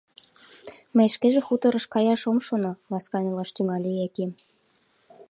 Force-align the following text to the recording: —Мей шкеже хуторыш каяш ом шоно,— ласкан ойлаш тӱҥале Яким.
—Мей 0.95 1.09
шкеже 1.15 1.41
хуторыш 1.47 1.85
каяш 1.93 2.21
ом 2.31 2.37
шоно,— 2.47 2.71
ласкан 2.91 3.23
ойлаш 3.29 3.49
тӱҥале 3.55 3.91
Яким. 4.07 4.31